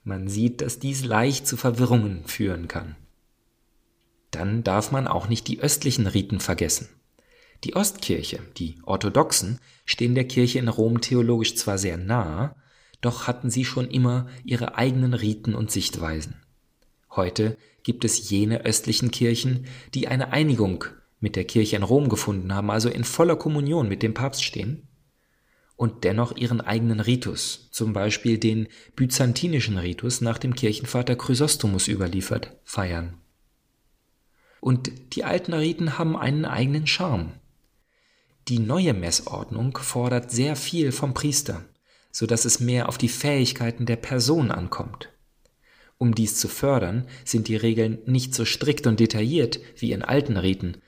Man 0.04 0.28
sieht, 0.28 0.60
dass 0.60 0.78
dies 0.78 1.04
leicht 1.04 1.46
zu 1.46 1.56
Verwirrungen 1.56 2.24
führen 2.26 2.68
kann. 2.68 2.94
Dann 4.30 4.62
darf 4.62 4.92
man 4.92 5.08
auch 5.08 5.28
nicht 5.28 5.48
die 5.48 5.60
östlichen 5.60 6.06
Riten 6.06 6.38
vergessen. 6.38 6.88
Die 7.64 7.74
Ostkirche, 7.74 8.40
die 8.58 8.78
Orthodoxen, 8.84 9.58
stehen 9.86 10.14
der 10.14 10.28
Kirche 10.28 10.58
in 10.58 10.68
Rom 10.68 11.00
theologisch 11.00 11.56
zwar 11.56 11.78
sehr 11.78 11.96
nah, 11.96 12.54
doch 13.00 13.26
hatten 13.26 13.48
sie 13.48 13.64
schon 13.64 13.88
immer 13.88 14.28
ihre 14.44 14.76
eigenen 14.76 15.14
Riten 15.14 15.54
und 15.54 15.70
Sichtweisen. 15.70 16.36
Heute 17.10 17.56
gibt 17.88 18.04
es 18.04 18.28
jene 18.28 18.66
östlichen 18.66 19.10
Kirchen, 19.10 19.64
die 19.94 20.08
eine 20.08 20.30
Einigung 20.30 20.84
mit 21.20 21.36
der 21.36 21.44
Kirche 21.44 21.74
in 21.76 21.82
Rom 21.82 22.10
gefunden 22.10 22.52
haben, 22.52 22.70
also 22.70 22.90
in 22.90 23.02
voller 23.02 23.36
Kommunion 23.36 23.88
mit 23.88 24.02
dem 24.02 24.12
Papst 24.12 24.44
stehen, 24.44 24.86
und 25.74 26.04
dennoch 26.04 26.36
ihren 26.36 26.60
eigenen 26.60 27.00
Ritus, 27.00 27.70
zum 27.70 27.94
Beispiel 27.94 28.36
den 28.36 28.68
byzantinischen 28.94 29.78
Ritus 29.78 30.20
nach 30.20 30.36
dem 30.36 30.54
Kirchenvater 30.54 31.16
Chrysostomus 31.16 31.88
überliefert, 31.88 32.58
feiern. 32.62 33.14
Und 34.60 34.92
die 35.14 35.24
alten 35.24 35.54
Riten 35.54 35.96
haben 35.96 36.14
einen 36.14 36.44
eigenen 36.44 36.86
Charme. 36.86 37.40
Die 38.48 38.58
neue 38.58 38.92
Messordnung 38.92 39.78
fordert 39.78 40.30
sehr 40.30 40.56
viel 40.56 40.92
vom 40.92 41.14
Priester, 41.14 41.64
so 42.12 42.26
dass 42.26 42.44
es 42.44 42.60
mehr 42.60 42.86
auf 42.86 42.98
die 42.98 43.08
Fähigkeiten 43.08 43.86
der 43.86 43.96
Person 43.96 44.50
ankommt. 44.50 45.08
Um 45.98 46.14
dies 46.14 46.36
zu 46.36 46.46
fördern, 46.48 47.06
sind 47.24 47.48
die 47.48 47.56
Regeln 47.56 47.98
nicht 48.06 48.34
so 48.34 48.44
strikt 48.44 48.86
und 48.86 49.00
detailliert 49.00 49.60
wie 49.76 49.92
in 49.92 50.02
alten 50.02 50.36
Riten, 50.36 50.78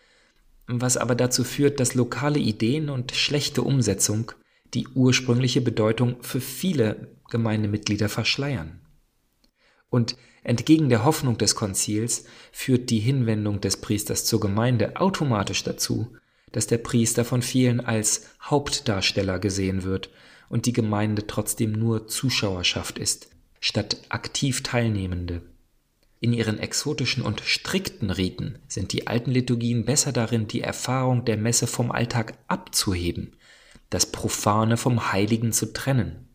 was 0.66 0.96
aber 0.96 1.16
dazu 1.16 1.42
führt, 1.42 1.80
dass 1.80 1.94
lokale 1.94 2.38
Ideen 2.38 2.88
und 2.88 3.12
schlechte 3.12 3.62
Umsetzung 3.62 4.32
die 4.72 4.86
ursprüngliche 4.88 5.60
Bedeutung 5.60 6.22
für 6.22 6.40
viele 6.40 7.16
Gemeindemitglieder 7.28 8.08
verschleiern. 8.08 8.80
Und 9.88 10.16
entgegen 10.44 10.88
der 10.88 11.04
Hoffnung 11.04 11.36
des 11.38 11.56
Konzils 11.56 12.24
führt 12.52 12.90
die 12.90 13.00
Hinwendung 13.00 13.60
des 13.60 13.78
Priesters 13.78 14.24
zur 14.24 14.38
Gemeinde 14.38 14.96
automatisch 14.96 15.64
dazu, 15.64 16.14
dass 16.52 16.68
der 16.68 16.78
Priester 16.78 17.24
von 17.24 17.42
vielen 17.42 17.80
als 17.80 18.30
Hauptdarsteller 18.42 19.38
gesehen 19.40 19.82
wird 19.82 20.10
und 20.48 20.66
die 20.66 20.72
Gemeinde 20.72 21.26
trotzdem 21.26 21.72
nur 21.72 22.08
Zuschauerschaft 22.08 22.98
ist, 22.98 23.29
statt 23.60 23.98
aktiv 24.08 24.62
Teilnehmende. 24.62 25.42
In 26.18 26.32
ihren 26.32 26.58
exotischen 26.58 27.22
und 27.22 27.40
strikten 27.40 28.10
Riten 28.10 28.58
sind 28.68 28.92
die 28.92 29.06
alten 29.06 29.30
Liturgien 29.30 29.84
besser 29.84 30.12
darin, 30.12 30.48
die 30.48 30.60
Erfahrung 30.60 31.24
der 31.24 31.36
Messe 31.36 31.66
vom 31.66 31.90
Alltag 31.90 32.34
abzuheben, 32.46 33.36
das 33.88 34.06
Profane 34.06 34.76
vom 34.76 35.12
Heiligen 35.12 35.52
zu 35.52 35.72
trennen. 35.72 36.28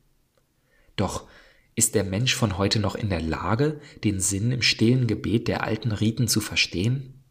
Doch 0.96 1.28
ist 1.76 1.94
der 1.94 2.04
Mensch 2.04 2.34
von 2.34 2.58
heute 2.58 2.80
noch 2.80 2.96
in 2.96 3.10
der 3.10 3.22
Lage, 3.22 3.80
den 4.04 4.20
Sinn 4.20 4.52
im 4.52 4.62
stillen 4.62 5.08
Gebet 5.08 5.48
der 5.48 5.64
alten 5.64 5.92
Riten 5.92 6.28
zu 6.28 6.42
verstehen? 6.42 7.24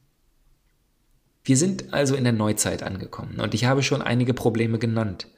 Wir 1.45 1.57
sind 1.57 1.93
also 1.93 2.15
in 2.15 2.25
der 2.25 2.33
Neuzeit 2.33 2.83
angekommen 2.83 3.41
und 3.41 3.55
ich 3.55 3.65
habe 3.65 3.83
schon 3.83 4.03
einige 4.03 4.33
Probleme 4.33 4.79
genannt. 4.79 5.29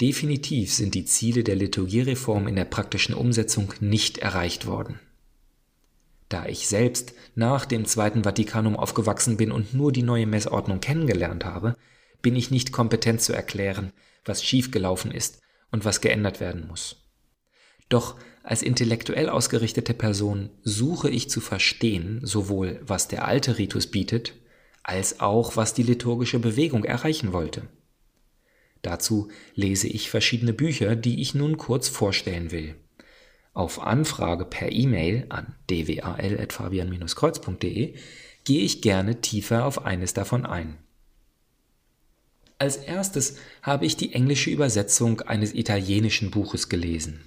Definitiv 0.00 0.72
sind 0.72 0.94
die 0.94 1.04
Ziele 1.04 1.44
der 1.44 1.56
Liturgiereform 1.56 2.48
in 2.48 2.56
der 2.56 2.64
praktischen 2.64 3.14
Umsetzung 3.14 3.72
nicht 3.80 4.18
erreicht 4.18 4.66
worden. 4.66 4.98
Da 6.28 6.46
ich 6.46 6.66
selbst 6.66 7.12
nach 7.34 7.66
dem 7.66 7.84
Zweiten 7.84 8.24
Vatikanum 8.24 8.74
aufgewachsen 8.76 9.36
bin 9.36 9.52
und 9.52 9.74
nur 9.74 9.92
die 9.92 10.02
neue 10.02 10.26
Messordnung 10.26 10.80
kennengelernt 10.80 11.44
habe, 11.44 11.76
bin 12.22 12.36
ich 12.36 12.50
nicht 12.50 12.72
kompetent 12.72 13.20
zu 13.20 13.32
erklären, 13.32 13.92
was 14.24 14.42
schiefgelaufen 14.42 15.10
ist 15.10 15.40
und 15.70 15.84
was 15.84 16.00
geändert 16.00 16.40
werden 16.40 16.66
muss. 16.66 16.96
Doch 17.88 18.16
als 18.42 18.62
intellektuell 18.62 19.28
ausgerichtete 19.28 19.94
Person 19.94 20.50
suche 20.62 21.10
ich 21.10 21.28
zu 21.28 21.40
verstehen, 21.40 22.20
sowohl 22.22 22.80
was 22.82 23.08
der 23.08 23.26
alte 23.26 23.58
Ritus 23.58 23.86
bietet, 23.86 24.34
als 24.82 25.20
auch 25.20 25.56
was 25.56 25.74
die 25.74 25.82
liturgische 25.82 26.38
Bewegung 26.38 26.84
erreichen 26.84 27.32
wollte. 27.32 27.68
Dazu 28.82 29.30
lese 29.54 29.88
ich 29.88 30.10
verschiedene 30.10 30.52
Bücher, 30.52 30.94
die 30.96 31.22
ich 31.22 31.34
nun 31.34 31.56
kurz 31.56 31.88
vorstellen 31.88 32.50
will. 32.50 32.74
Auf 33.54 33.80
Anfrage 33.80 34.44
per 34.44 34.70
E-Mail 34.72 35.24
an 35.28 35.54
dwal.fabian-kreuz.de 35.70 37.94
gehe 38.44 38.60
ich 38.60 38.82
gerne 38.82 39.20
tiefer 39.20 39.66
auf 39.66 39.84
eines 39.84 40.14
davon 40.14 40.44
ein. 40.44 40.78
Als 42.58 42.76
erstes 42.76 43.36
habe 43.62 43.86
ich 43.86 43.96
die 43.96 44.14
englische 44.14 44.50
Übersetzung 44.50 45.20
eines 45.22 45.54
italienischen 45.54 46.30
Buches 46.30 46.68
gelesen. 46.68 47.20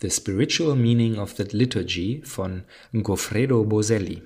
The 0.00 0.10
Spiritual 0.10 0.76
Meaning 0.76 1.18
of 1.18 1.34
the 1.36 1.44
Liturgy 1.50 2.22
von 2.24 2.64
Goffredo 2.94 3.64
Boselli. 3.64 4.22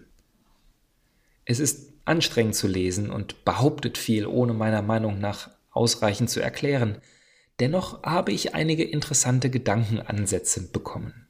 Es 1.45 1.59
ist 1.59 1.93
anstrengend 2.04 2.54
zu 2.54 2.69
lesen 2.69 3.11
und 3.11 3.45
behauptet 3.45 3.99
viel, 3.99 4.26
ohne 4.26 4.54
meiner 4.54 4.83
Meinung 4.83 5.19
nach 5.19 5.50
ausreichend 5.75 6.31
zu 6.31 6.40
erklären. 6.40 6.99
Dennoch 7.61 8.02
habe 8.02 8.33
ich 8.33 8.54
einige 8.54 8.85
interessante 8.85 9.50
Gedankenansätze 9.50 10.71
bekommen. 10.71 11.26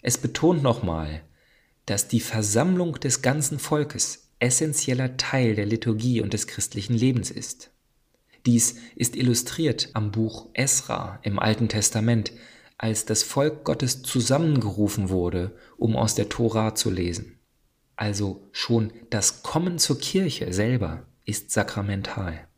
Es 0.00 0.18
betont 0.18 0.62
nochmal, 0.62 1.22
dass 1.86 2.08
die 2.08 2.20
Versammlung 2.20 2.98
des 2.98 3.22
ganzen 3.22 3.58
Volkes 3.58 4.28
essentieller 4.38 5.16
Teil 5.16 5.54
der 5.54 5.66
Liturgie 5.66 6.20
und 6.20 6.32
des 6.32 6.46
christlichen 6.46 6.94
Lebens 6.94 7.30
ist. 7.30 7.70
Dies 8.44 8.76
ist 8.96 9.14
illustriert 9.14 9.90
am 9.92 10.10
Buch 10.10 10.48
Esra 10.52 11.20
im 11.22 11.38
Alten 11.38 11.68
Testament, 11.68 12.32
als 12.76 13.04
das 13.04 13.22
Volk 13.22 13.62
Gottes 13.64 14.02
zusammengerufen 14.02 15.08
wurde, 15.08 15.56
um 15.76 15.94
aus 15.94 16.16
der 16.16 16.28
Tora 16.28 16.74
zu 16.74 16.90
lesen. 16.90 17.38
Also 17.94 18.48
schon 18.50 18.92
das 19.10 19.44
Kommen 19.44 19.78
zur 19.78 20.00
Kirche 20.00 20.52
selber 20.52 21.06
ist 21.24 21.52
sakramental. 21.52 22.48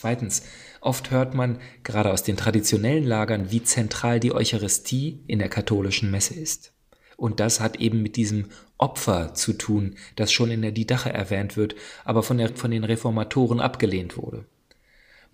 Zweitens, 0.00 0.44
oft 0.80 1.10
hört 1.10 1.34
man, 1.34 1.58
gerade 1.82 2.12
aus 2.12 2.22
den 2.22 2.36
traditionellen 2.36 3.02
Lagern, 3.02 3.50
wie 3.50 3.64
zentral 3.64 4.20
die 4.20 4.32
Eucharistie 4.32 5.24
in 5.26 5.40
der 5.40 5.48
katholischen 5.48 6.12
Messe 6.12 6.34
ist. 6.34 6.72
Und 7.16 7.40
das 7.40 7.58
hat 7.58 7.80
eben 7.80 8.00
mit 8.00 8.14
diesem 8.14 8.46
Opfer 8.76 9.34
zu 9.34 9.54
tun, 9.54 9.96
das 10.14 10.30
schon 10.30 10.52
in 10.52 10.62
der 10.62 10.70
Didache 10.70 11.12
erwähnt 11.12 11.56
wird, 11.56 11.74
aber 12.04 12.22
von, 12.22 12.38
der, 12.38 12.50
von 12.54 12.70
den 12.70 12.84
Reformatoren 12.84 13.58
abgelehnt 13.58 14.16
wurde. 14.16 14.44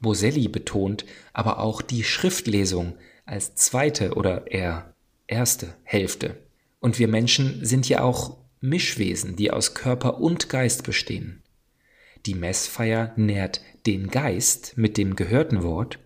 Boselli 0.01 0.49
betont 0.49 1.05
aber 1.35 1.59
auch 1.59 1.83
die 1.83 2.03
Schriftlesung 2.03 2.95
als 3.27 3.55
zweite 3.57 4.15
oder 4.15 4.51
eher 4.51 4.95
erste 5.27 5.75
Hälfte. 5.83 6.39
Und 6.81 6.99
wir 6.99 7.09
Menschen 7.09 7.67
sind 7.67 7.87
ja 7.87 8.01
auch 8.01 8.39
Mischwesen, 8.63 9.37
die 9.37 9.51
aus 9.51 9.75
Körper 9.75 10.23
und 10.23 10.49
Geist 10.49 10.85
bestehen. 10.85 11.44
Die 12.27 12.35
Messfeier 12.35 13.13
nährt 13.17 13.61
den 13.87 14.09
Geist 14.09 14.77
mit 14.77 14.97
dem 14.97 15.15
gehörten 15.15 15.63
Wort 15.63 15.99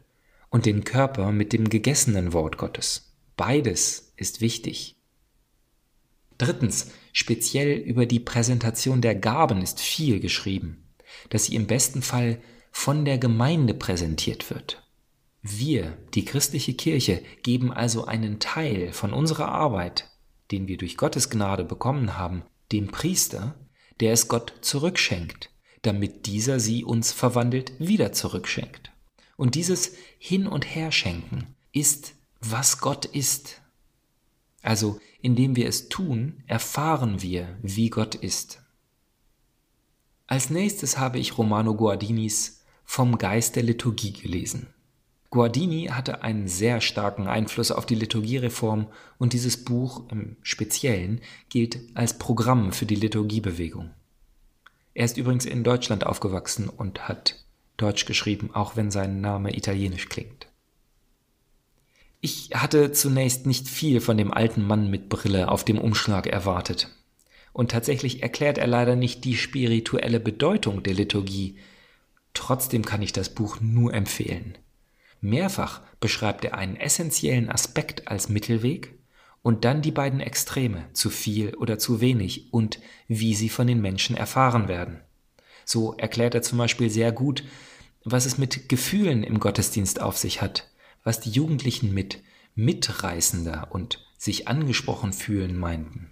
und 0.51 0.67
den 0.67 0.85
Körper 0.85 1.31
mit 1.31 1.53
dem 1.53 1.69
gegessenen 1.69 2.33
Wort 2.33 2.59
Gottes. 2.59 3.15
Beides 3.37 4.13
ist 4.17 4.41
wichtig. 4.41 4.97
Drittens, 6.39 6.91
speziell 7.13 7.77
über 7.79 8.07
die 8.07 8.21
Präsentation 8.21 9.01
der 9.01 9.15
Gaben 9.15 9.63
ist 9.63 9.81
viel 9.81 10.21
geschrieben, 10.21 10.85
dass 11.31 11.47
sie 11.47 11.57
im 11.57 11.67
besten 11.67 12.03
Fall 12.03 12.41
von 12.71 13.05
der 13.05 13.19
Gemeinde 13.19 13.75
präsentiert 13.75 14.51
wird. 14.51 14.83
Wir, 15.43 15.97
die 16.15 16.25
christliche 16.25 16.75
Kirche, 16.75 17.23
geben 17.43 17.73
also 17.73 18.07
einen 18.07 18.41
Teil 18.41 18.93
von 18.93 19.13
unserer 19.13 19.49
Arbeit, 19.49 20.11
den 20.51 20.67
wir 20.67 20.79
durch 20.79 20.97
Gottes 20.97 21.31
Gnade 21.31 21.65
bekommen 21.65 22.17
haben, 22.17 22.43
dem 22.73 22.89
Priester, 22.89 23.55
der 24.01 24.13
es 24.13 24.29
Gott 24.29 24.53
zurückschenkt, 24.61 25.51
damit 25.83 26.27
dieser 26.27 26.61
sie 26.61 26.85
uns 26.85 27.13
verwandelt 27.13 27.73
wieder 27.79 28.13
zurückschenkt. 28.13 28.91
Und 29.37 29.55
dieses 29.55 29.93
Hin- 30.19 30.47
und 30.47 30.65
Herschenken 30.65 31.55
ist, 31.73 32.15
was 32.41 32.81
Gott 32.81 33.05
ist. 33.05 33.61
Also 34.63 35.01
indem 35.21 35.57
wir 35.57 35.69
es 35.69 35.89
tun, 35.89 36.43
erfahren 36.47 37.23
wir, 37.23 37.57
wie 37.63 37.91
Gott 37.91 38.15
ist. 38.15 38.63
Als 40.27 40.51
nächstes 40.51 40.99
habe 40.99 41.19
ich 41.19 41.39
Romano 41.39 41.75
Guardinis 41.75 42.65
Vom 42.85 43.19
Geist 43.19 43.57
der 43.57 43.63
Liturgie 43.63 44.13
gelesen. 44.13 44.69
Guardini 45.31 45.87
hatte 45.87 46.23
einen 46.23 46.49
sehr 46.49 46.81
starken 46.81 47.27
Einfluss 47.27 47.71
auf 47.71 47.85
die 47.85 47.95
Liturgiereform 47.95 48.87
und 49.19 49.35
dieses 49.35 49.63
Buch 49.63 50.11
im 50.11 50.37
Speziellen 50.43 51.21
gilt 51.51 51.81
als 51.95 52.19
Programm 52.19 52.73
für 52.73 52.87
die 52.87 52.95
Liturgiebewegung. 52.95 53.91
Er 54.99 55.05
ist 55.05 55.17
übrigens 55.17 55.47
in 55.47 55.63
Deutschland 55.63 56.05
aufgewachsen 56.05 56.69
und 56.69 57.07
hat 57.07 57.37
Deutsch 57.77 58.05
geschrieben, 58.05 58.51
auch 58.53 58.75
wenn 58.75 58.91
sein 58.91 59.21
Name 59.21 59.57
italienisch 59.57 60.09
klingt. 60.09 60.49
Ich 62.21 62.51
hatte 62.53 62.91
zunächst 62.91 63.47
nicht 63.47 63.69
viel 63.69 64.01
von 64.01 64.17
dem 64.17 64.33
alten 64.33 64.67
Mann 64.67 64.91
mit 64.91 65.09
Brille 65.09 65.53
auf 65.53 65.65
dem 65.65 65.79
Umschlag 65.79 66.27
erwartet. 66.27 66.89
Und 67.53 67.71
tatsächlich 67.71 68.25
erklärt 68.25 68.59
er 68.59 68.67
leider 68.67 68.97
nicht 68.97 69.25
die 69.25 69.37
spirituelle 69.37 70.19
Bedeutung 70.19 70.83
der 70.83 70.95
Liturgie. 70.95 71.59
Trotzdem 72.35 72.85
kann 72.85 73.01
ich 73.01 73.13
das 73.13 73.33
Buch 73.33 73.61
nur 73.61 73.95
empfehlen. 73.95 74.59
Mehrfach 75.21 75.81
beschreibt 76.01 76.45
er 76.45 76.59
einen 76.59 76.75
essentiellen 76.75 77.51
Aspekt 77.51 78.09
als 78.09 78.29
Mittelweg 78.29 78.98
und 79.43 79.65
dann 79.65 79.83
die 79.83 79.91
beiden 79.91 80.21
Extreme, 80.21 80.85
zu 80.93 81.11
viel 81.11 81.55
oder 81.55 81.79
zu 81.79 82.01
wenig 82.01 82.53
und 82.53 82.81
wie 83.07 83.35
sie 83.35 83.49
von 83.49 83.67
den 83.67 83.81
Menschen 83.81 84.17
erfahren 84.17 84.69
werden. 84.69 85.01
So 85.65 85.95
erklärt 85.95 86.35
er 86.35 86.43
zum 86.43 86.59
Beispiel 86.59 86.91
sehr 86.91 87.13
gut, 87.13 87.45
was 88.05 88.27
es 88.27 88.39
mit 88.39 88.69
Gefühlen 88.69 89.23
im 89.23 89.39
Gottesdienst 89.41 90.01
auf 90.01 90.17
sich 90.17 90.41
hat, 90.41 90.71
was 91.05 91.21
die 91.21 91.31
Jugendlichen 91.31 91.93
mit 91.93 92.23
mitreißender 92.55 93.69
und 93.71 94.05
sich 94.17 94.49
angesprochen 94.49 95.13
fühlen 95.13 95.57
meinten. 95.57 96.11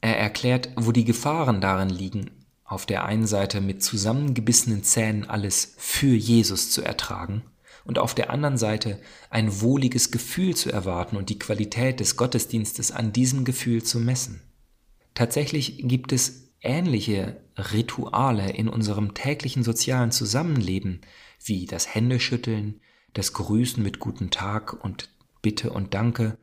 Er 0.00 0.18
erklärt, 0.18 0.70
wo 0.76 0.92
die 0.92 1.04
Gefahren 1.04 1.60
darin 1.60 1.90
liegen, 1.90 2.30
auf 2.64 2.86
der 2.86 3.04
einen 3.04 3.26
Seite 3.26 3.60
mit 3.60 3.82
zusammengebissenen 3.82 4.84
Zähnen 4.84 5.28
alles 5.28 5.74
für 5.78 6.14
Jesus 6.14 6.70
zu 6.70 6.82
ertragen 6.82 7.42
und 7.88 7.98
auf 7.98 8.14
der 8.14 8.28
anderen 8.28 8.58
Seite 8.58 9.00
ein 9.30 9.62
wohliges 9.62 10.10
Gefühl 10.10 10.54
zu 10.54 10.70
erwarten 10.70 11.16
und 11.16 11.30
die 11.30 11.38
Qualität 11.38 12.00
des 12.00 12.16
Gottesdienstes 12.16 12.92
an 12.92 13.14
diesem 13.14 13.46
Gefühl 13.46 13.82
zu 13.82 13.98
messen. 13.98 14.42
Tatsächlich 15.14 15.78
gibt 15.88 16.12
es 16.12 16.52
ähnliche 16.60 17.38
Rituale 17.56 18.50
in 18.50 18.68
unserem 18.68 19.14
täglichen 19.14 19.62
sozialen 19.62 20.10
Zusammenleben 20.10 21.00
wie 21.42 21.64
das 21.64 21.94
Händeschütteln, 21.94 22.80
das 23.14 23.32
Grüßen 23.32 23.82
mit 23.82 24.00
guten 24.00 24.28
Tag 24.28 24.84
und 24.84 25.08
Bitte 25.40 25.70
und 25.70 25.94
Danke, 25.94 26.36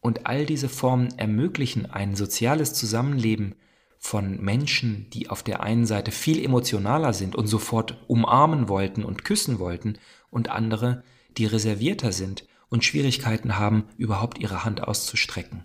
und 0.00 0.26
all 0.26 0.44
diese 0.44 0.68
Formen 0.68 1.16
ermöglichen 1.18 1.86
ein 1.86 2.16
soziales 2.16 2.74
Zusammenleben 2.74 3.54
von 3.98 4.40
Menschen, 4.40 5.08
die 5.12 5.28
auf 5.28 5.42
der 5.42 5.62
einen 5.62 5.84
Seite 5.84 6.10
viel 6.10 6.42
emotionaler 6.42 7.12
sind 7.12 7.36
und 7.36 7.46
sofort 7.46 8.02
umarmen 8.08 8.68
wollten 8.68 9.04
und 9.04 9.24
küssen 9.24 9.58
wollten, 9.58 9.98
und 10.30 10.48
andere, 10.48 11.02
die 11.36 11.46
reservierter 11.46 12.12
sind 12.12 12.46
und 12.68 12.84
Schwierigkeiten 12.84 13.58
haben, 13.58 13.84
überhaupt 13.96 14.38
ihre 14.38 14.64
Hand 14.64 14.82
auszustrecken. 14.82 15.64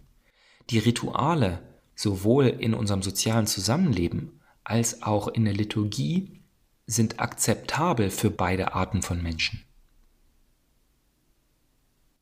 Die 0.69 0.79
Rituale, 0.79 1.61
sowohl 1.95 2.47
in 2.47 2.73
unserem 2.73 3.03
sozialen 3.03 3.47
Zusammenleben 3.47 4.41
als 4.63 5.03
auch 5.03 5.27
in 5.27 5.45
der 5.45 5.53
Liturgie, 5.53 6.41
sind 6.87 7.19
akzeptabel 7.19 8.09
für 8.09 8.29
beide 8.29 8.73
Arten 8.73 9.01
von 9.01 9.21
Menschen. 9.21 9.63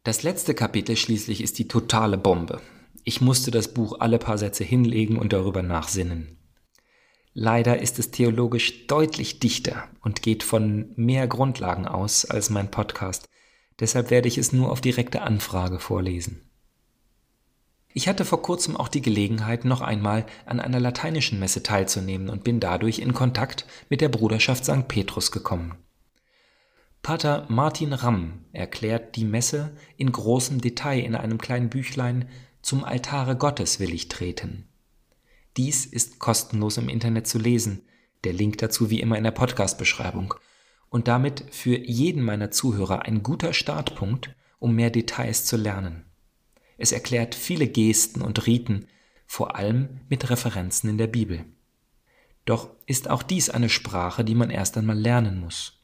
Das 0.03 0.23
letzte 0.23 0.53
Kapitel 0.53 0.97
schließlich 0.97 1.41
ist 1.41 1.57
die 1.59 1.69
totale 1.69 2.17
Bombe. 2.17 2.61
Ich 3.05 3.21
musste 3.21 3.51
das 3.51 3.73
Buch 3.73 3.99
alle 3.99 4.19
paar 4.19 4.37
Sätze 4.37 4.63
hinlegen 4.65 5.17
und 5.17 5.31
darüber 5.31 5.61
nachsinnen. 5.61 6.37
Leider 7.33 7.81
ist 7.81 7.97
es 7.97 8.11
theologisch 8.11 8.85
deutlich 8.87 9.39
dichter 9.39 9.87
und 10.01 10.21
geht 10.21 10.43
von 10.43 10.91
mehr 10.95 11.27
Grundlagen 11.27 11.87
aus 11.87 12.25
als 12.25 12.49
mein 12.51 12.69
Podcast. 12.69 13.27
Deshalb 13.79 14.11
werde 14.11 14.27
ich 14.27 14.37
es 14.37 14.53
nur 14.53 14.71
auf 14.71 14.81
direkte 14.81 15.23
Anfrage 15.23 15.79
vorlesen. 15.79 16.41
Ich 17.95 18.07
hatte 18.07 18.25
vor 18.25 18.41
kurzem 18.41 18.75
auch 18.75 18.87
die 18.87 19.01
Gelegenheit, 19.01 19.65
noch 19.65 19.81
einmal 19.81 20.25
an 20.45 20.59
einer 20.59 20.79
lateinischen 20.79 21.39
Messe 21.39 21.63
teilzunehmen 21.63 22.29
und 22.29 22.43
bin 22.43 22.59
dadurch 22.59 22.99
in 22.99 23.13
Kontakt 23.13 23.65
mit 23.89 24.01
der 24.01 24.09
Bruderschaft 24.09 24.65
St. 24.65 24.87
Petrus 24.87 25.31
gekommen. 25.31 25.75
Pater 27.03 27.45
Martin 27.49 27.93
Ramm 27.93 28.45
erklärt 28.51 29.15
die 29.15 29.25
Messe 29.25 29.75
in 29.97 30.11
großem 30.11 30.61
Detail 30.61 30.99
in 30.99 31.15
einem 31.15 31.37
kleinen 31.37 31.69
Büchlein 31.69 32.29
zum 32.61 32.83
Altare 32.83 33.35
Gottes 33.35 33.79
will 33.79 33.93
ich 33.93 34.07
treten. 34.07 34.67
Dies 35.57 35.85
ist 35.85 36.19
kostenlos 36.19 36.77
im 36.77 36.89
Internet 36.89 37.27
zu 37.27 37.37
lesen, 37.37 37.83
der 38.23 38.33
Link 38.33 38.57
dazu 38.57 38.89
wie 38.89 39.01
immer 39.01 39.17
in 39.17 39.23
der 39.23 39.31
Podcast-Beschreibung 39.31 40.33
und 40.89 41.07
damit 41.07 41.45
für 41.51 41.77
jeden 41.77 42.23
meiner 42.23 42.51
Zuhörer 42.51 43.03
ein 43.03 43.23
guter 43.23 43.53
Startpunkt, 43.53 44.35
um 44.59 44.75
mehr 44.75 44.89
Details 44.89 45.45
zu 45.45 45.57
lernen. 45.57 46.05
Es 46.77 46.91
erklärt 46.91 47.35
viele 47.35 47.67
Gesten 47.67 48.21
und 48.21 48.45
Riten, 48.47 48.87
vor 49.25 49.55
allem 49.55 50.01
mit 50.09 50.29
Referenzen 50.29 50.89
in 50.89 50.97
der 50.97 51.07
Bibel. 51.07 51.45
Doch 52.45 52.69
ist 52.85 53.09
auch 53.09 53.23
dies 53.23 53.49
eine 53.49 53.69
Sprache, 53.69 54.23
die 54.23 54.35
man 54.35 54.49
erst 54.49 54.77
einmal 54.77 54.97
lernen 54.97 55.39
muss. 55.39 55.83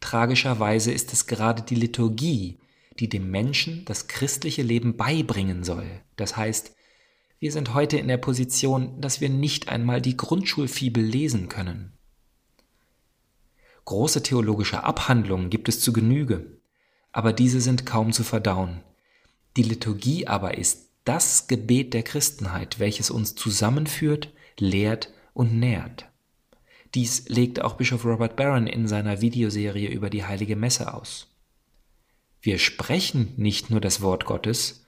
Tragischerweise 0.00 0.92
ist 0.92 1.12
es 1.12 1.26
gerade 1.26 1.62
die 1.62 1.74
Liturgie, 1.74 2.58
die 2.98 3.08
dem 3.08 3.30
Menschen 3.30 3.84
das 3.84 4.06
christliche 4.06 4.62
Leben 4.62 4.96
beibringen 4.96 5.64
soll. 5.64 6.02
Das 6.16 6.36
heißt, 6.36 6.73
wir 7.44 7.52
sind 7.52 7.74
heute 7.74 7.98
in 7.98 8.08
der 8.08 8.16
Position, 8.16 8.98
dass 9.02 9.20
wir 9.20 9.28
nicht 9.28 9.68
einmal 9.68 10.00
die 10.00 10.16
Grundschulfibel 10.16 11.04
lesen 11.04 11.50
können. 11.50 11.92
Große 13.84 14.22
theologische 14.22 14.82
Abhandlungen 14.82 15.50
gibt 15.50 15.68
es 15.68 15.78
zu 15.78 15.92
Genüge, 15.92 16.56
aber 17.12 17.34
diese 17.34 17.60
sind 17.60 17.84
kaum 17.84 18.12
zu 18.12 18.24
verdauen. 18.24 18.80
Die 19.58 19.62
Liturgie 19.62 20.26
aber 20.26 20.56
ist 20.56 20.88
das 21.04 21.46
Gebet 21.46 21.92
der 21.92 22.02
Christenheit, 22.02 22.78
welches 22.78 23.10
uns 23.10 23.34
zusammenführt, 23.34 24.32
lehrt 24.58 25.12
und 25.34 25.52
nährt. 25.52 26.06
Dies 26.94 27.28
legt 27.28 27.60
auch 27.60 27.74
Bischof 27.74 28.06
Robert 28.06 28.36
Barron 28.36 28.66
in 28.66 28.88
seiner 28.88 29.20
Videoserie 29.20 29.90
über 29.90 30.08
die 30.08 30.24
heilige 30.24 30.56
Messe 30.56 30.94
aus. 30.94 31.26
Wir 32.40 32.58
sprechen 32.58 33.34
nicht 33.36 33.68
nur 33.68 33.82
das 33.82 34.00
Wort 34.00 34.24
Gottes, 34.24 34.83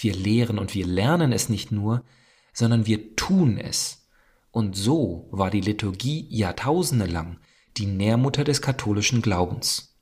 Wir 0.00 0.14
lehren 0.14 0.58
und 0.58 0.74
wir 0.74 0.86
lernen 0.86 1.32
es 1.32 1.48
nicht 1.48 1.72
nur, 1.72 2.04
sondern 2.52 2.86
wir 2.86 3.16
tun 3.16 3.58
es. 3.58 4.08
Und 4.50 4.76
so 4.76 5.28
war 5.30 5.50
die 5.50 5.60
Liturgie 5.60 6.26
jahrtausende 6.30 7.06
lang 7.06 7.38
die 7.76 7.86
Nährmutter 7.86 8.44
des 8.44 8.60
katholischen 8.60 9.22
Glaubens. 9.22 9.96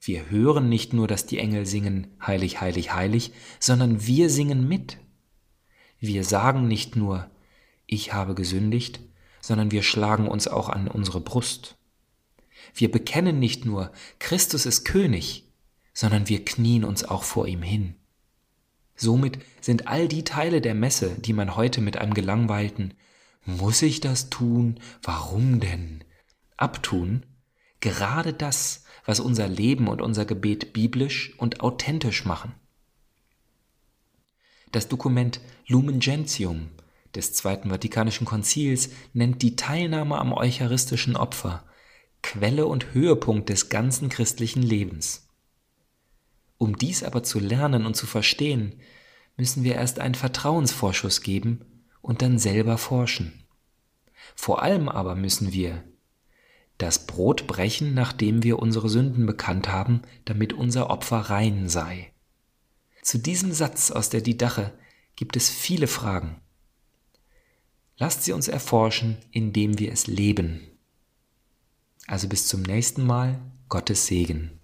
Wir 0.00 0.30
hören 0.30 0.68
nicht 0.68 0.92
nur, 0.92 1.06
dass 1.06 1.26
die 1.26 1.38
Engel 1.38 1.66
singen 1.66 2.16
Heilig, 2.24 2.60
heilig, 2.60 2.94
heilig, 2.94 3.32
sondern 3.60 4.06
wir 4.06 4.30
singen 4.30 4.66
mit. 4.66 4.98
Wir 5.98 6.24
sagen 6.24 6.68
nicht 6.68 6.96
nur 6.96 7.30
Ich 7.86 8.12
habe 8.12 8.34
gesündigt, 8.34 9.00
sondern 9.40 9.70
wir 9.70 9.82
schlagen 9.82 10.28
uns 10.28 10.48
auch 10.48 10.68
an 10.68 10.88
unsere 10.88 11.20
Brust. 11.20 11.76
Wir 12.74 12.90
bekennen 12.90 13.38
nicht 13.38 13.64
nur 13.64 13.92
Christus 14.18 14.66
ist 14.66 14.84
König, 14.84 15.52
sondern 15.92 16.28
wir 16.28 16.44
knien 16.44 16.84
uns 16.84 17.04
auch 17.04 17.22
vor 17.22 17.48
ihm 17.48 17.62
hin. 17.62 17.97
Somit 18.98 19.38
sind 19.62 19.88
all 19.88 20.08
die 20.08 20.24
Teile 20.24 20.60
der 20.60 20.74
Messe, 20.74 21.16
die 21.18 21.32
man 21.32 21.56
heute 21.56 21.80
mit 21.80 21.96
einem 21.96 22.12
gelangweilten 22.12 22.94
Muss 23.46 23.80
ich 23.80 24.00
das 24.00 24.28
tun? 24.28 24.78
Warum 25.02 25.60
denn? 25.60 26.04
abtun, 26.58 27.24
gerade 27.80 28.34
das, 28.34 28.84
was 29.06 29.20
unser 29.20 29.48
Leben 29.48 29.88
und 29.88 30.02
unser 30.02 30.26
Gebet 30.26 30.74
biblisch 30.74 31.32
und 31.38 31.60
authentisch 31.60 32.26
machen. 32.26 32.54
Das 34.72 34.88
Dokument 34.88 35.40
Lumen 35.66 36.00
Gentium 36.00 36.68
des 37.14 37.32
Zweiten 37.32 37.70
Vatikanischen 37.70 38.26
Konzils 38.26 38.90
nennt 39.14 39.40
die 39.40 39.56
Teilnahme 39.56 40.18
am 40.18 40.32
eucharistischen 40.32 41.16
Opfer 41.16 41.64
Quelle 42.20 42.66
und 42.66 42.92
Höhepunkt 42.92 43.48
des 43.48 43.70
ganzen 43.70 44.08
christlichen 44.08 44.62
Lebens. 44.62 45.27
Um 46.58 46.76
dies 46.76 47.02
aber 47.02 47.22
zu 47.22 47.38
lernen 47.38 47.86
und 47.86 47.94
zu 47.94 48.06
verstehen, 48.06 48.80
müssen 49.36 49.64
wir 49.64 49.76
erst 49.76 50.00
einen 50.00 50.16
Vertrauensvorschuss 50.16 51.22
geben 51.22 51.64
und 52.02 52.22
dann 52.22 52.38
selber 52.38 52.76
forschen. 52.78 53.44
Vor 54.34 54.62
allem 54.62 54.88
aber 54.88 55.14
müssen 55.14 55.52
wir, 55.52 55.84
das 56.78 57.06
Brot 57.06 57.48
brechen, 57.48 57.94
nachdem 57.94 58.44
wir 58.44 58.60
unsere 58.60 58.88
Sünden 58.88 59.26
bekannt 59.26 59.68
haben, 59.68 60.02
damit 60.24 60.52
unser 60.52 60.90
Opfer 60.90 61.18
rein 61.18 61.68
sei. 61.68 62.12
Zu 63.02 63.18
diesem 63.18 63.52
Satz 63.52 63.90
aus 63.90 64.10
der 64.10 64.20
Didache 64.20 64.72
gibt 65.16 65.36
es 65.36 65.50
viele 65.50 65.88
Fragen. 65.88 66.40
Lasst 67.96 68.22
sie 68.22 68.32
uns 68.32 68.46
erforschen, 68.46 69.16
indem 69.32 69.78
wir 69.80 69.92
es 69.92 70.06
leben. 70.06 70.60
Also 72.06 72.28
bis 72.28 72.46
zum 72.46 72.62
nächsten 72.62 73.04
Mal, 73.04 73.40
Gottes 73.68 74.06
Segen. 74.06 74.57